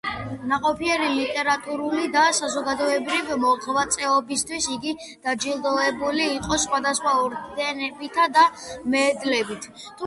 [0.51, 4.95] ნაყოფიერი ლიტერატურული და საზოგადოებრივი მოღვაწეობისთვის იგი
[5.29, 8.51] დაჯილდოებული იყო სხვადასხვა ორდენებითა და
[8.97, 9.73] მედლებით.